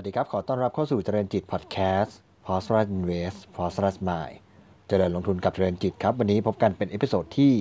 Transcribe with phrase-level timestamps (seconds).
[0.00, 3.84] สวัสดีครับ ขอต้อนรับเข้าสู่เจริญจิตพอดแคสต์ p o s t r a s Invest p o s t r
[3.88, 4.36] a s Mind
[4.88, 7.52] เจริญลงทุนกับเจริญจิตครับ วันนี้พบกันเป็น episode ที่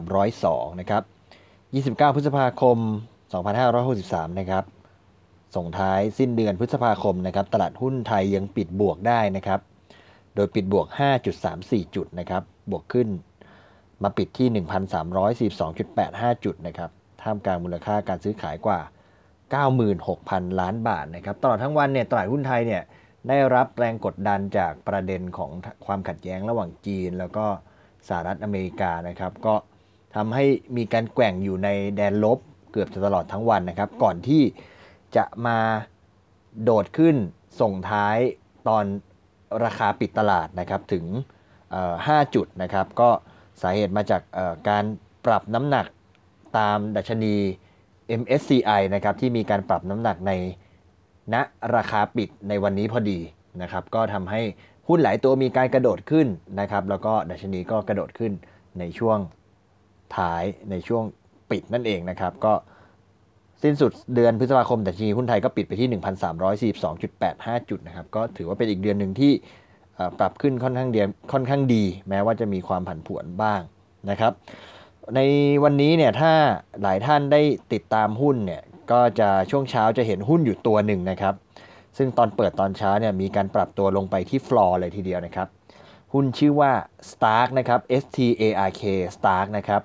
[0.00, 1.02] 302 นะครับ
[1.96, 2.78] 29 พฤษภาคม
[3.58, 4.64] 2563 นะครับ
[5.56, 9.60] ส่งท้ายสิ้นเดือนพฤษภาคมนะครับ ตลาดหุ้นไทยยังปิดบวกได้นะครับ
[10.34, 10.86] โดยปิดบวก
[11.40, 13.08] 5.34 จุดนะครับ บวกขึ้น
[14.02, 14.48] มาปิดที่
[15.52, 16.90] 1,342.85 จุดนะครับ
[17.22, 18.80] ท่ามกลางมูลค่าการซื้อขายกว่า
[19.46, 22.82] 96,000 ล้านบาทนะครับตลอดทั้งวันเนี่ยตลาดหุ้นไทยเนี่ย
[23.28, 25.50] ได้รับแรงกดดันจากประเด็นของ
[25.86, 27.46] ความขัดแย้งระหว่างจีน แล้วก็
[28.08, 29.54] สหรัฐอเมริกานะครับ ก็
[30.16, 30.44] ทำให้
[30.76, 32.38] มีการแกว่งอยู่ในแดนลบ
[32.72, 34.42] เกือบจะตลอดทั้งวันนะครับ ก่อนที่
[35.16, 35.58] จะมา
[36.62, 37.16] โดดขึ้น
[37.60, 38.16] ส่งท้าย
[38.68, 38.84] ตอน
[39.64, 41.04] ราคาปิดตลาดนะครับถึง
[41.66, 43.10] 5 จุดนะครับ ก็
[43.62, 44.22] สาเหตุมาจาก
[44.68, 44.84] การ
[45.26, 45.86] ปรับน้ำหนัก
[46.58, 47.34] ตามดัชนี
[48.20, 50.32] MSCI นะครับที่มีการปรับน้ำหนักใน
[51.34, 51.36] ณ
[51.74, 53.18] ราคาปิดในวันนี้พอดี
[53.62, 54.40] นะครับก็ทำให้
[54.88, 56.26] หุ้นหลายตัวมีการกระโดดขึ้น
[56.60, 58.32] นะครับแล้วก็ดัชนีก็กระโดดขึ้น
[58.78, 59.18] ในช่วง
[60.16, 61.04] ท้ายในช่วง
[61.50, 62.52] ปิดนั่นเองนะครับก็
[63.62, 65.88] สิ้นสุดเดือนพฤษภาคมดัชนีหุ้นไทยก็ปิดไปที่
[66.94, 69.32] 1,342.85 จุดนะครับก็ถือว่าเป็นอีกเดือนหนึ่งที่
[70.18, 73.60] ปรับขึ้นค่อนข้างเดียค่อนข้างดี แม้ว่าจะมีความผันผวนบ้าง
[74.10, 74.32] นะครับ
[75.14, 75.20] ใน
[75.64, 76.32] วันนี้เนี่ยถ้า
[76.82, 78.62] หลายท่านได้ติดตามหุ้นเนี่ย
[78.92, 81.34] ก็จะช่วงเช้าจะเห็นหุ้นอยู่ตัวหนึ่งนะครับ
[81.98, 85.48] ซึ่งตอนเปิดตอนเช้าเนี่ยมีการปรับตัวลงไปที่ฟลอร์เลยทีเดียวนะครับ
[86.12, 86.72] หุ้นชื่อว่า
[87.10, 88.82] Stark นะครับ S T A R K
[89.16, 89.82] Stark นะครับ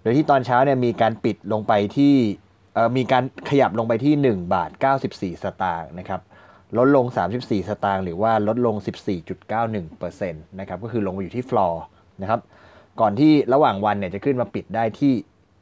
[0.00, 2.14] โดยที่ตอนเช้าเนี่ยมีการปิดลงไปที่
[2.96, 4.70] มีการขยับลงไปที่ 1 บาท
[5.06, 6.20] 94 สตางค์นะครับ
[6.78, 7.06] ลดลง
[7.38, 8.76] 34 สตางค์หรือว่าลดลง
[9.52, 11.82] 14.91%นะครับก็คือลงมาอยู่ที่ฟลอร์
[12.22, 12.40] นะครับ
[13.00, 15.14] ก่อนที่ระหว่างวันเนี่ยจะขึ้นมาปิดได้ที่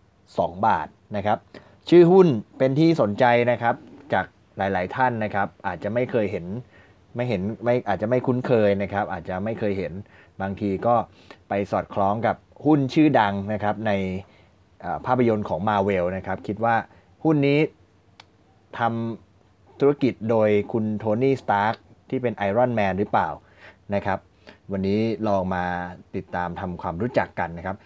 [0.09, 1.39] 2 บาทนะครับ
[1.89, 2.27] ชื่อหุ้น
[2.59, 3.75] เป็นที่สนใจนะครับ
[4.13, 6.47] จากหลาย ๆ ท่านนะครับ อาจจะไม่เคยเห็น
[7.17, 9.93] ไม่เห็นไม่อาจจะไม่คุ้นเคยนะครับ อาจจะไม่เคยเห็น
[10.41, 10.95] บางทีก็
[11.49, 13.93] ไปสอดคล้องกับหุ้นชื่อดังนะครับใน
[15.07, 16.75] ภาพยนตร์ของมาเวลนะครับ คิดว่า
[17.25, 17.59] หุ้นนี้
[18.79, 21.75] ทำธุรกิจโดยคุณ Tony Stark
[22.09, 23.29] ที่เป็น Iron Man หรือเปล่า
[23.95, 24.19] นะครับ
[24.73, 25.65] วันนี้ลองมา
[26.17, 27.77] ติดตามทำความรู้จักกันนะครับ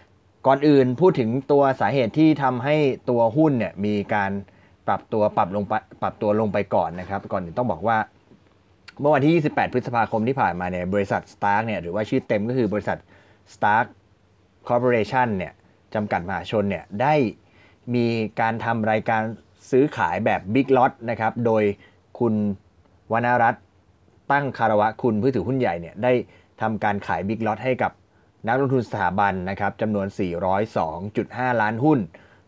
[0.45, 2.75] ก่อนอื่นพูดถึงตัวสาเหตุที่ทำให้
[3.09, 4.31] ตัวหุ้นเนี่ยมีการ
[4.87, 5.63] ปรับตัวปรับลง
[6.01, 7.97] ปรับตัวลงไปก่อนนะครับ ก่อนอื่นต้องบอกว่า
[8.99, 12.97] เมื่อวันที่ 28 พฤษภาคมที่ผ่านมาเนี่ยบริษัท Stark เนี่ยหรือว่าชื่อเต็มก็คือบริษัท
[13.53, 13.85] Stark
[14.67, 15.53] Corporation เนี่ย
[15.93, 17.13] จำกัดมหาชนเนี่ยได้
[17.95, 18.07] มี
[18.39, 19.21] การทำรายการ
[19.71, 21.63] ซื้อขายแบบ Big Lot นะครับ โดย
[22.19, 22.33] คุณ
[23.13, 23.63] วรรณรัตน์
[24.31, 26.13] ตั้งคารวะคุณผู้ถือหุ้นใหญ่เนี่ยได้
[26.61, 27.91] ทำการขายบิ๊กล็อตให้กับ
[28.47, 30.07] นักลงทุนสถาบันนะครับจำนวน
[30.83, 31.99] 402.5 ล้านหุ้น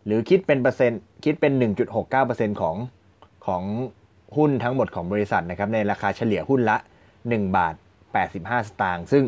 [0.06, 1.52] หรือคิดเป็นเปอร์เซ็นต์คิดเป็น
[2.08, 2.76] 1.69%ของ
[3.46, 3.64] ของ
[4.38, 6.78] หุ้นทั้งหมดของบริษัทนะครับในราคาเฉลี่ยหุ้นละ
[7.18, 7.76] 1 บาท
[8.22, 9.24] 85 สตางค์ซึ่ง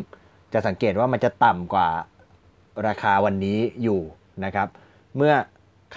[0.53, 1.89] จะสังเกตว่ามันจะต่ำกว่า
[2.87, 4.01] ราคาวันนี้อยู่
[4.45, 4.67] นะครับ
[5.17, 5.33] เมื่อ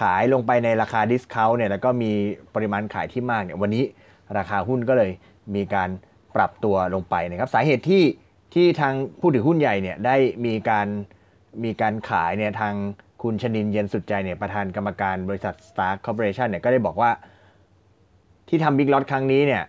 [0.01, 2.11] ขายลงไปในราคาดิสคาวเนี่ยแล้วก็มี
[2.55, 3.83] ปริมาณขายที่มากเนี่ยวันนี้
[4.37, 5.11] ราคาหุ้นก็เลย
[5.55, 5.89] มีการ
[6.35, 8.03] ปรับตัวลงไปนะครับ สาเหตุที่
[8.53, 10.15] ที่ทางผู้ถือหุ้นใหญ่เนี่ยได้
[10.45, 10.87] มีการ
[11.63, 12.73] มีการขายเนี่ยทาง
[13.21, 17.11] คุณชนินเย็นสุดใจเนี่ยประธานกรรมการบริษัท Star Corporation เนี่ยก็ได้บอกว่า
[18.47, 19.63] ที่ทำ big lot ครั้งนี้เนี่ย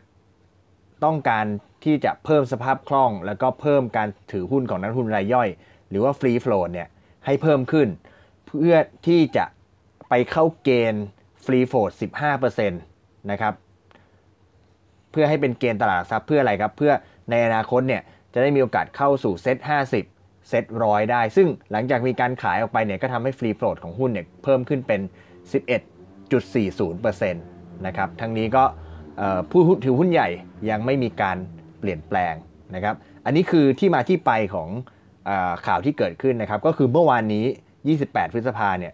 [1.04, 1.46] ต้องการ
[1.84, 5.48] ที่จะเพิ่มสภาพคล่อง แล้วก็เพิ่มการถือหุ้นของนักลงทุนรายย่อย
[5.90, 6.88] หรือว่า free float เนี่ย
[7.26, 7.88] ให้เพิ่มขึ้น
[8.46, 9.44] เพื่อที่จะ
[10.08, 11.04] ไปเข้าเกณฑ์
[11.44, 11.90] free float
[12.40, 13.54] 15%นะครับ
[15.10, 16.92] เพื่อให้เป็นเกณฑ์ตลาดทรัพย์เพื่ออะไรครับ เพื่อ
[17.30, 18.02] ในอนาคตเนี่ย
[18.34, 19.58] จะได้มีโอกาสเข้าสู่ SET50
[20.02, 25.00] SET ร้อยได้ ซึ่งหลังจากมีการขายออกไปเนี่ยก็ทำให้ free float ของหุ้นเนี่ยเพิ่มขึ้นเป็น
[25.92, 28.64] 11.40%นะครับทั้งนี้ก็
[29.50, 30.28] ผู้ถือหุ้นใหญ่
[30.70, 31.36] ยังไม่มีการ
[31.80, 32.34] เปลี่ยนแปลง
[32.74, 32.94] นะครับ
[33.24, 34.68] อันนี้คือที่มาที่ไปของ
[35.28, 35.30] อ
[35.66, 37.44] ข่าวที่เกิดขึ้นนะครับก็คือเมื่อวานนี้
[37.90, 38.92] 28 พฤษภาเนี่ย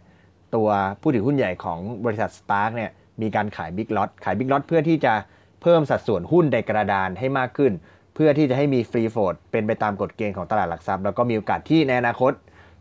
[0.55, 0.69] ตัว
[1.00, 2.91] ผู้ถือหุ้นใหญ่ของบริษัท Stark เนี่ย
[3.23, 5.15] มีการขาย big lot ขาย big lot เพื่อที่จะ
[5.62, 7.73] เพิ่มสัดส่วนหุ้นในกระดานให้มากขึ้น
[8.15, 12.33] เพื่อที่จะให้มี free float เป็นไปตามกฎเกณฑ์ของตลาดหลักทรัพย์ แล้วก็มีโอกาสที่ในอนาคต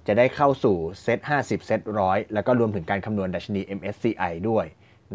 [0.07, 4.65] จะได้เข้าสู่เซต50 เซตร้อยแล้วก็รวมถึงการคำนวณดัชนี MSCI ด้วย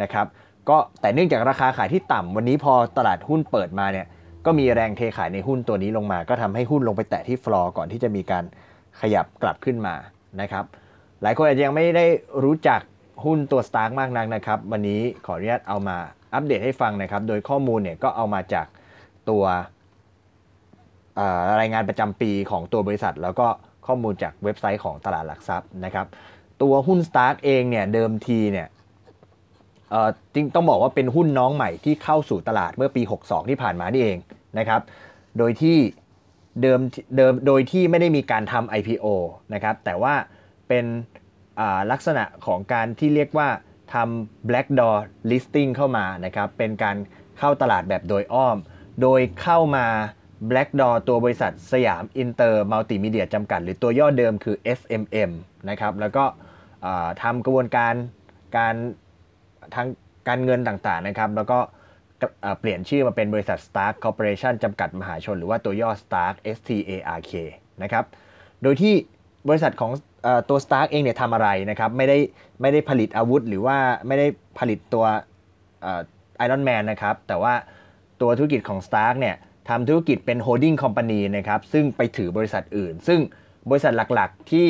[0.03, 0.27] นะครับ
[0.69, 4.07] ก็แต่เนื่องจากราคาขายที่ต่ำวันนี้พอตลาดหุ้นเปิดมาเนี่ย
[4.47, 8.45] ก็มีแรงเทขายในหุ้นตัวนี้ลงมา ก็ทำให้หุ้นลงไปแตะที่ฟลอร์ก่อนที่จะมีการ
[9.01, 9.95] ขยับกลับขึ้นมา
[10.41, 10.65] นะครับ
[11.23, 12.07] หลายคนอาจจะยังไม่ได้
[12.45, 12.81] รู้จัก
[13.25, 15.97] หุ้นตัว Stark มากนักนะครับ วันนี้ขออนุญาตเอามา
[16.35, 18.67] อัปเดตให้ฟังนะครับ โดยข้อมูลเนี่ยก็เอามาจาก
[19.31, 19.45] ตัว
[21.61, 23.47] รายงานประจำปีของตัวบริษัท แล้วก็
[23.87, 26.07] ข้อมูลจากเว็บไซต์ของตลาดหลักทรัพย์นะครับ
[26.63, 28.69] ตัวหุ้น Stark เองเนี่ยเดิมทีเนี่ย
[30.35, 34.19] จริงต้องบอกว่าเป็นหุ้นน้องใหม่ที่เข้าสู่ตลาดเมื่อปี 62 ที่ผ่านมานี่เอง
[34.59, 34.81] นะครับ
[35.39, 35.77] โดยที่
[36.63, 36.81] เดิม
[37.17, 39.07] เดิมโดยที่ไม่ได้มีการทำ IPO
[39.55, 40.15] นะครับแต่ว่า
[40.69, 40.85] เป็น
[41.91, 43.49] ลักษณะของการที่เรียกว่า
[43.95, 44.97] ทำ black door
[45.31, 46.97] listing เข้ามานะครับเป็นการ
[47.39, 48.57] เข้าตลาดแบบโดยอ้อม
[49.03, 49.87] โดยเข้ามา
[50.51, 55.31] backdoor ตัวบริษัทสยามอินเตอร์มัลติมีเดียจำกัด หรือตัวย่อเดิมคือ SMM
[55.71, 56.25] นะครับแล้วก็
[57.23, 57.95] ทำกระบวนการ
[58.57, 58.75] การ
[59.75, 59.87] ทาง
[60.29, 61.59] การเงินต่างๆนะครับ แล้วก็
[62.61, 67.33] เปลี่ยนชื่อมาเป็นบริษัท Stark Corporation จำกัดมหาชน หรือว่าตัวย่อ Stark S T A R K
[67.83, 68.05] นะครับ
[68.63, 68.95] โดยที่
[69.49, 69.93] บริษัทของ
[70.49, 72.19] ตัว Stark เองเนี่ยทำอะไรนะครับ ไม่ได้
[72.61, 73.77] ไม่ได้ผลิตอาวุธ หรือว่า
[74.07, 74.27] ไม่ได้
[74.59, 75.05] ผลิตตัว
[76.37, 77.55] Iron Man นะครับ แต่ว่า
[78.21, 79.37] ตัวธุรกิจของ Stark เนี่ย
[79.69, 83.21] ทำธุรกิจเป็น holding company นะครับซึ่งไปถือบริษัทอื่น ซึ่ง
[83.71, 84.69] บริษัทหลักๆ ที่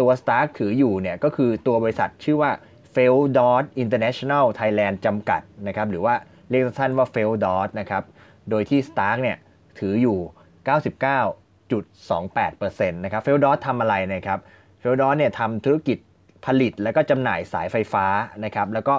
[0.00, 2.50] ตัว Stark ถืออยู่เนี่ยก็คือตัวบริษัทชื่อว่า
[2.94, 6.14] f e l d o t International Thailand จำกัดนะครับหรือว่า
[6.50, 8.02] เรียกสั้นว่า f e l d o t นะครับ
[8.50, 9.38] โดยที่ Stark เนี่ย
[9.78, 10.18] ถืออยู่
[10.68, 14.38] 99.28%นะครับ f e l d o t ทำอะไรนะครับ
[14.82, 15.98] f e l d o t เนี่ยทำธุรกิจ
[16.46, 18.06] ผลิตและก็จำหน่ายสายไฟฟ้า
[18.44, 18.94] นะครับแล้วก็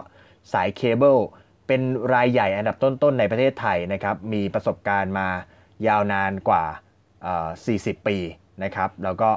[0.54, 1.18] สายเคเบิล
[1.68, 1.82] เป็น
[2.14, 5.28] รายใหญ่อันดับต้นๆในประเทศไทยนะครับมีประสบการณ์มา
[5.88, 6.66] ยาวนานกว่า
[7.56, 8.18] 40 ปี
[8.64, 9.30] นะครับแล้วก็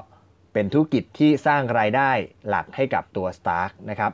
[0.53, 2.11] เป็นธุรกิจที่สร้างรายได้
[2.49, 4.13] หลักให้กับตัว Stark นะครับ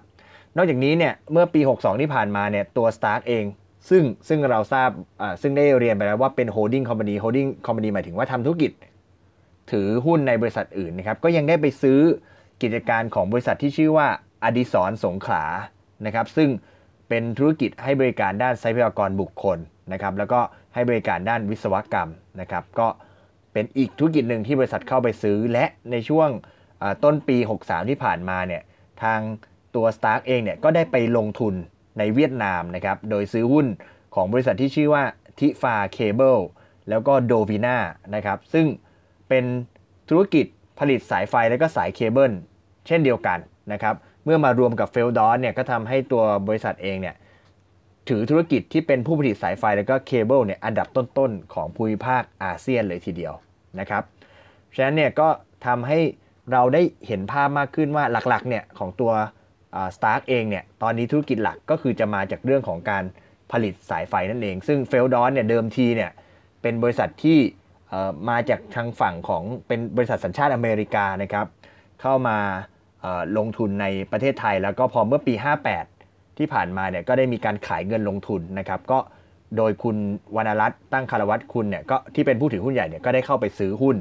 [0.56, 3.44] นอกจากนี้เนี่ยเมื่อปี 62 ที่ผ่านมาเนี่ยตัว Stark เอง
[3.90, 4.90] ซึ่งซึ่งเราทราบ
[5.42, 8.72] ซึ่งได้เรียนไปแล้วว่าเป็น holding company holding company หมายถึงว่าทำธุรกิจ
[9.70, 11.98] ถือหุ้นในบริษัทอื่นนะครับก็ยังได้ไปซื้อ
[12.62, 14.08] กิจการของบริษัทที่ชื่อว่า
[14.44, 15.44] อดิศรสงขลา
[16.06, 16.48] นะครับซึ่ง
[17.08, 19.58] เป็นธุรกิจให้บริการด้านทรัพยากรบุคคล
[19.92, 20.40] นะครับ แล้วก็
[20.74, 22.10] ให้บริการด้านวิศวกรรม
[22.40, 22.88] นะครับ ก็
[23.52, 26.28] เป็นอีกธุรกิจหนึ่งที่บริษัทเข้าไปซื้อ และในช่วง
[27.04, 28.62] ต้นปี 63 ที่ผ่านมาเนี่ย
[29.02, 29.20] ทาง
[29.74, 31.54] ตัว Stark เองเนี่ยก็ได้ไปลงทุน
[31.98, 33.66] ในเวียดนามนะครับ โดยซื้อหุ้น
[34.14, 35.04] ของบริษัทที่ชื่อว่า
[35.38, 36.38] Thipha Cables
[36.88, 37.76] แล้วก็ Dovina
[38.14, 38.66] นะครับ ซึ่ง
[39.28, 39.44] เป็น
[40.08, 40.46] ธุรกิจ
[40.78, 42.32] ผลิตสายไฟและก็สายเคเบิล
[42.86, 43.38] เช่นเดียวกัน
[43.72, 43.94] นะครับ
[44.24, 47.14] เมื่อมารวมกับ Phelps Dodge เนี่ยก็ทำให้ตัวบริษัทเองเนี่ย
[48.08, 53.34] ถือธุรกิจที่เป็นผู้ผลิตสายไฟแล้วก็เคเบิลเนี่ยอันดับต้นๆ ของภูมิภาคอาเซียนเลยทีเดียว
[53.80, 54.02] นะครับ
[54.74, 55.28] ฉะนั้นเนี่ยก็
[55.66, 55.98] ทำให้
[56.52, 59.12] เราได้เห็นภาพมากขึ้นว่าหลักๆเนี่ยของตัว
[59.96, 63.04] Stark เองเนี่ยตอนนี้ธุรกิจหลักก็คือจะมาจากเรื่องของการ
[63.52, 66.10] ผลิตสายไฟนั่นเอง ซึ่งเฟลดอนเนี่ยเดิมทีเนี่ย
[66.62, 67.38] เป็นบริษัทที่
[68.28, 71.46] มาจากทางฝั่งของเป็นบริษัทสัญชาติอเมริกานะครับ
[72.00, 72.38] เข้ามา
[73.38, 75.34] ลงทุนในประเทศไทย แล้วก็พอเมื่อปี
[75.86, 78.98] 58 ที่ผ่านมาเนี่ยก็ได้มีการขายเงินลงทุนนะครับ ก็
[79.56, 79.96] โดยคุณ
[80.36, 83.96] วรรณรัตน์ตั้งคารวัตคุณเนี่ยก็ที่เป็นผู้ถือหุ้นใหญ่เนี่ยก็ได้เข้าไปซื้อหุ้น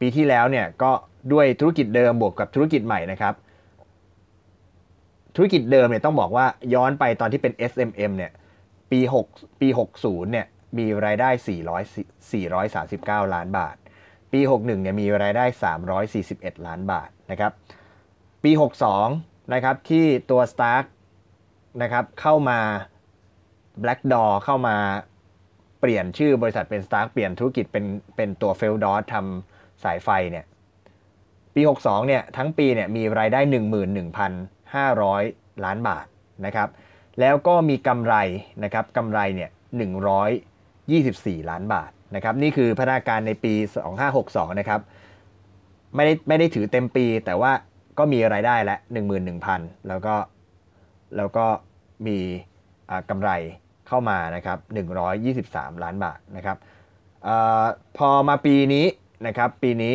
[0.00, 0.92] ปีที่แล้วเนี่ยก็
[1.32, 3.34] ด้วยธุรกิจเดิมบวกกับธุรกิจใหม่นะครับ
[5.36, 8.32] ธุรกิจเดิมเนี่ยต้องบอกว่าย้อนไปตอนที่เป็น SMM เนี่ย
[8.90, 9.68] ปี6ปี
[9.98, 10.46] 60เนี่ย
[10.78, 13.76] มีรายได้ 400 439 ล้านบาท
[14.32, 15.44] ปี 61เนี่ยมีรายได้
[16.04, 17.52] 341 ล้านบาทนะครับ
[18.44, 20.84] ปี 62 นะครับที่ตัว Stark
[21.82, 22.58] นะครับเข้ามา
[23.82, 24.76] Black Door เข้ามา
[25.80, 27.84] เปลี่ยนชื่อบริษัทเป็น Stark เปลี่ยนธุรกิจเป็น
[28.16, 30.44] เป็นตัว f e l d o t ทำสายไฟเนี่ย
[31.54, 33.40] ปี 62 เนี่ยทั้งปีเนี่ยมีรายได้
[34.32, 36.06] 11,500 ล้านบาท
[36.46, 36.68] นะครับ
[37.20, 38.14] แล้วก็มีกำไร
[38.64, 39.50] นะครับกำไรเนี่ย
[40.84, 43.54] 24 ล้านบาทนะครับนี่คือพัฒนาการในปี
[44.06, 44.80] 2562 นะครับ
[45.94, 47.52] ไม่ได้ไม่ได้ถือเต็มปีแต่ว่า
[47.98, 48.76] ก็มีรายได้และ
[49.32, 50.14] 11,000 แล้วก็
[51.16, 51.46] แล้วก็
[52.06, 52.18] มี
[53.10, 53.30] กำไร
[53.88, 54.58] เข้ามานะครับ
[55.20, 56.56] 123 ล้านบาทนะครับ
[57.26, 57.28] อ
[57.98, 58.86] พอมาปีนี้
[59.26, 59.94] นะครับปีนี้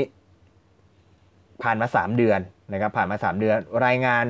[1.64, 2.40] ผ่านมา 3 เดือน
[2.74, 4.26] นะครับผ่านมา 3 เดือน รายงาน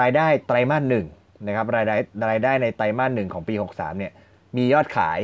[0.00, 1.06] รายได้ไตรมาสหนึ่ง
[1.46, 1.96] นะครับรายได้
[2.30, 4.12] รายได้ในไตรมาสหนึ่งของปี 63เนี่ย
[4.56, 5.20] มียอดขาย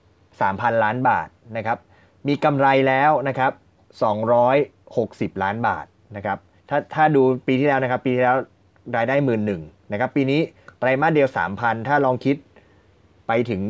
[0.00, 1.78] 3,000 ล้านบาทนะครับ
[2.28, 3.52] มีกำไรแล้วนะครับ
[4.62, 6.38] 260 ล้านบาท นะครับ
[6.68, 8.36] ถ้าถ้าดูปีที่แล้วนะครับ ปีที่แล้ว
[8.96, 10.40] รายได้หมื่นหนึ่งนะครับ ปีนี้
[10.78, 11.28] ไตรมาสเดียว
[11.58, 12.36] 3,000ถ้าลองคิด
[13.26, 13.60] ไปถึง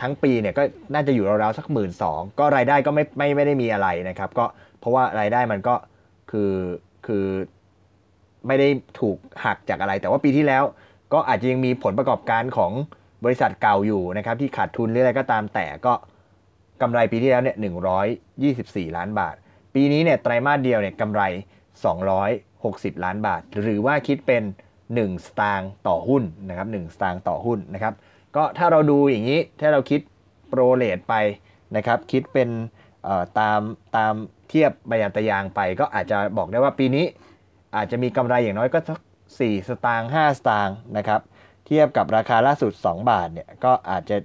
[0.00, 0.62] ทั้งปีเนี่ยก็
[0.94, 4.44] น่าจะอยู่ราวๆสักหมื่นสองก็รายได้ก็ไม่ไม่ไม่ได้มีอะไรนะครับ ก็
[4.78, 5.74] เพราะว่ารายได้มันก็
[6.30, 6.52] คือ
[7.06, 7.26] คือ
[8.46, 8.68] ไม่ได้
[9.00, 10.62] ถูกหักจากอะไร แต่ว่าปีที่แล้ว
[11.12, 12.72] ก็อาจจะยังมีผลประกอบการของ
[13.24, 15.92] บริษัทเก่าอยู่นะครับ ที่ขาดทุนหรืออะไรก็ตามแต่ก็
[16.82, 17.56] กำไรปีที่แล้วเนี่ย
[18.90, 19.34] 124ล้านบาท
[19.74, 21.22] ปีนี้เนี่ยไตรมาสเดียวเนี่ยกำไร
[22.42, 24.42] 260 ล้านบาท หรือว่าคิดเป็น
[24.84, 27.94] 1 สตางค์ต่อหุ้นนะครับ1สตางค์ต่อหุ้นนะครับ
[28.36, 30.00] ก็ถ้าเราดูอย่างนี้ถ้าเราคิด
[30.48, 31.14] โปรเลทไป
[31.76, 32.48] นะครับคิดเป็น
[33.38, 33.60] ตาม
[33.96, 34.14] ตาม
[34.48, 37.04] เทียบใบยันตยางไป ก็อาจจะบอกได้ว่าปีนี้
[37.76, 39.00] อาจจะมีกำไรอย่างน้อยก็สัก
[39.34, 41.20] 4สตางค์5สตางค์นะครับ
[41.66, 44.16] เทียบกับราคาล่าสุด 2 บาทเนี่ยก็อาจจะ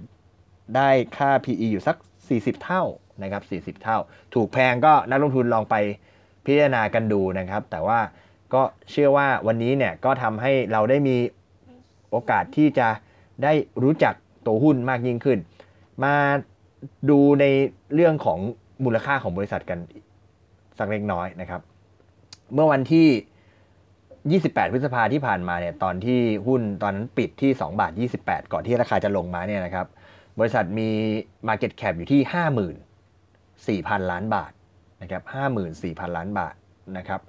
[0.76, 1.96] ได้ค่า PE อยู่สัก
[2.30, 2.82] 40 เท่า
[3.22, 3.42] นะครับ
[3.78, 3.98] 40 เท่า
[4.34, 5.76] ถูกแพงก็นักลงทุนลองไป
[6.44, 7.98] พิจารณากันดูนะครับ แต่ว่า
[8.54, 11.16] ก็เชื่อว่าวันนี้เนี่ยก็ทำให้เราได้มี
[12.10, 12.88] โอกาสที่จะ
[13.42, 14.14] ได้รู้จัก
[14.46, 15.38] ตัวหุ้นมากยิ่งขึ้น
[16.04, 16.14] มา
[17.10, 17.44] ดูใน
[17.94, 18.38] เรื่องของ
[18.84, 19.78] มูลค่าของบริษัทกัน
[20.78, 21.60] สักเล็กน้อยนะครับ
[22.54, 29.86] เมื่อวันที่ 28 พฤษภาที่ผ่านมาเนี่ยตอนที่หุ้นตอนนั้นปิดที่ 2 บาท 28 ก่อนที่ราคาจะลงมาเนี่ยนะครับ
[30.38, 30.88] บริษัทมี
[31.48, 32.20] Market Cap อยู่ที่
[34.00, 34.52] 54,000 ล้านบาท
[35.02, 35.22] นะครับ
[35.68, 36.54] 54,000 ล้านบาท
[36.98, 37.20] นะครับ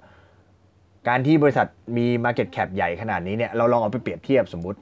[1.08, 1.66] การที่บริษัท
[1.96, 4.78] มี Market Cap ใหญ่ขนาดนี้เนี่ยเราลองเอาไปเปรียบเทียบสมมุติ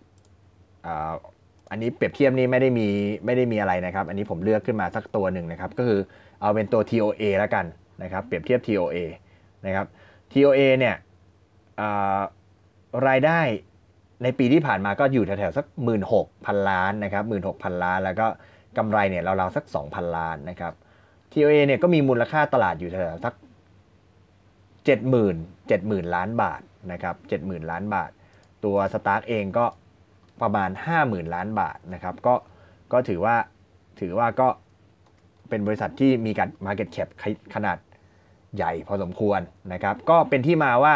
[1.71, 2.89] อันนี้เปรียบเทียบนี่ไม่ได้มี
[3.25, 6.01] ไม่ได้มีอะไรนะครับ อันนี้ผมเลือกขึ้นมาสักตัวหนึ่งนะครับ ก็คือ
[6.41, 7.65] เอาเป็นตัว TOA แล้วกัน
[8.03, 8.97] นะครับเปรียบเทียบ TOA
[9.67, 9.87] นะครับ
[10.33, 10.95] TOA เนี่ย
[13.09, 13.41] รายได้
[14.23, 18.27] ในปีที่ผ่านมาก็อยู่แถวๆสัก 1 6 0 0 0 ล้านนะครับ1 6 0 0 0 ล้าน แล้วก็
[18.79, 20.73] กำไรเนี่ยเราๆสัก 2,000 ล้านนะครับ
[21.33, 23.35] TOA เนี่ยก็มีมูลค่าตลาดอยู่แถวๆสัก
[24.87, 26.61] 70,000 70,000ล้านบาท
[26.93, 28.11] นะครับ70,000ล้านบาท
[28.65, 29.67] ตัว Stark เองก็
[30.43, 30.71] ประมาณ
[31.03, 32.35] 50,000 ล้านบาทนะครับก็
[32.93, 33.37] ก็ถือว่า
[34.01, 34.49] ถือว่าก็
[35.49, 37.09] เป็นบริษัทที่มีการ Market Cap
[37.55, 37.79] ขนาด
[38.57, 39.41] ใหญ่พอสมควร
[39.73, 40.95] นะครับก็เป็นที่มาว่า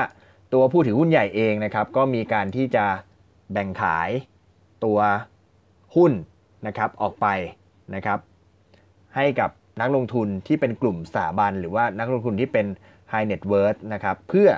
[0.55, 2.85] ตัวผู้ถือหุ้นใหญ่เองนะครับก็มีการที่จะ
[3.53, 4.11] แบ่งขาย
[4.85, 4.99] ตัว
[5.97, 6.13] หุ้น
[6.67, 7.27] นะครับออกไป
[7.95, 8.19] นะครับ
[9.17, 12.67] ให้กับ นักลงทุนที่เป็นกลุ่มสถาบัน หรือว่านักลงทุนที่เป็น
[13.13, 14.49] High Net Worth นะครับเพื่อ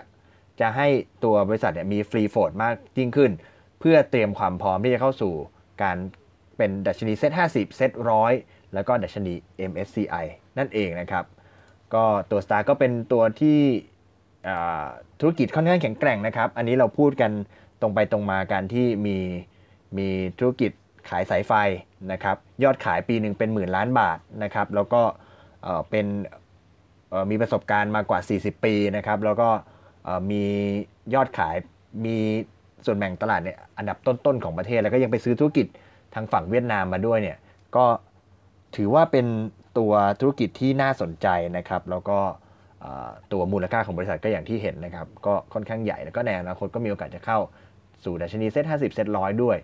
[0.60, 0.88] จะให้
[1.24, 3.30] ตัวบริษัทเนี่ยมีฟรีโฟดมากยิ่งขึ้น
[3.80, 5.34] เพื่อเตรียมความพร้อมที่จะเข้าสู่
[5.82, 5.96] การ
[6.56, 8.32] เป็นดัชนี SET50 SET ร้อย
[8.74, 9.34] แล้วก็ดัชนี
[9.70, 10.24] MSCI
[10.58, 11.24] นั่นเองนะครับ
[11.94, 13.58] ก็ตัว Stark ก็เป็นตัวที่
[15.20, 17.30] ธุรกิจค่อนข้างแข็งแกร่งนะครับ อันนี้เราพูดกัน
[17.80, 19.18] ตรงไปตรงมาการที่มี
[19.98, 20.08] มี
[20.38, 20.72] ธุรกิจ
[21.10, 21.52] ขายสายไฟ
[22.12, 25.02] นะครับยอดขายปีหนึ่งเป็นหมื่นล้านบาทนะครับแล้วก็
[25.90, 26.06] เป็น
[27.30, 29.48] มีประสบการณ์มากกว่า 40 ปีนะครับแล้วก็
[30.30, 30.42] มี
[31.14, 31.56] ยอดขาย
[32.04, 32.16] มี
[32.86, 35.66] ส่วนแบ่งตลาดเนี่ยอันดับต้นๆของประเทศ แล้วก็ยังไปซื้อธุรกิจ
[36.14, 37.38] ทางฝั่งเวียดนามมาด้วยเนี่ย
[37.76, 37.84] ก็
[38.76, 39.26] ถือว่าเป็น
[39.78, 42.18] ตัวธุรกิจที่น่าสนใจนะครับ แล้วก็
[43.32, 47.38] ตัวมูลค่าของบริษัทก็อย่างที่เห็นนะครับ ก็ค่อนข้างใหญ่แล้วก็ในอนาคตก็มีโอกาสจะเข้า
[48.04, 49.56] สู่ดัชนี SET50 SET ร้อยด้วย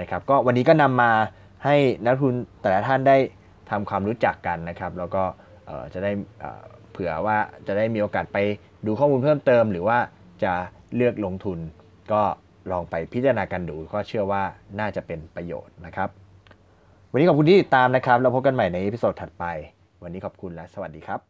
[0.00, 1.10] นะครับก็วันนี้ก็นำมา
[1.64, 3.16] ให้นักลงทุนแต่ละท่านได้
[3.70, 5.22] ทำความรู้จักกันนะครับแล้วก็
[5.94, 6.12] จะได้
[6.92, 8.38] เผื่อว่าจะได้มีโอกาสไป
[8.86, 9.98] ดูข้อมูลเพิ่มเติม หรือว่า
[10.44, 10.52] จะ
[10.96, 11.58] เลือกลงทุน
[12.12, 12.22] ก็
[12.70, 14.42] ลองไปพิจารณากันดูก็เชื่อว่า
[14.80, 16.08] น่าจะเป็นประโยชน์นะครับ
[17.12, 19.44] วันนี้ขอบคุณที่ติดตามนะครับ แล้วพบกันใหม่ใน episode ถัดไป
[20.02, 21.29] วันนี้ขอบคุณและสวัสดีครับ